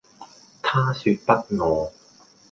[0.63, 1.91] 她說不餓